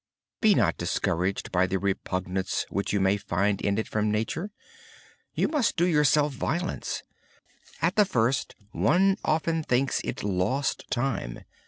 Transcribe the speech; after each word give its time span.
Be 0.41 0.55
not 0.55 0.77
discouraged 0.77 1.51
by 1.51 1.67
the 1.67 1.77
repugnance 1.77 2.65
which 2.71 2.91
you 2.91 2.99
may 2.99 3.17
find 3.17 3.61
in 3.61 3.77
it 3.77 3.87
from 3.87 4.09
nature. 4.11 4.49
You 5.35 5.47
must 5.47 5.77
sacrifice 5.77 5.93
yourself. 5.93 7.03
At 7.83 8.07
first, 8.07 8.55
one 8.71 9.17
often 9.23 9.61
thinks 9.61 10.01
it 10.03 10.23
a 10.23 10.27
waste 10.27 10.81
of 10.85 10.89
time. 10.89 11.41